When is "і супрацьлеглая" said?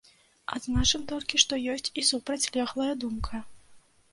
2.03-2.89